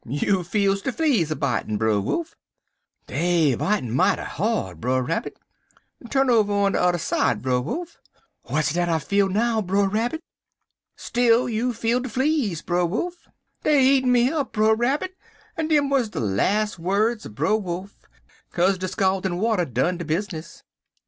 [0.03, 2.35] "'You feels de fleas a bitin', Brer Wolf.'
[3.05, 5.37] "'Dey er bitin' mighty hard, Brer Rabbit.'
[6.09, 7.99] "'Tu'n over on de udder side, Brer Wolf.'
[8.49, 10.23] "'W'at dat I feel now, Brer Rabbit?'
[10.95, 13.27] "'Still you feels de fleas, Brer Wolf.'
[13.63, 15.15] "'Dey er eatin' me up, Brer Rabbit,'
[15.55, 18.03] en dem wuz de las words er Brer Wolf,
[18.51, 20.63] kase de scaldin' water done de bizness.